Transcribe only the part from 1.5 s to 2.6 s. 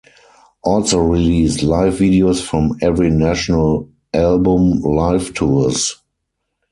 live videos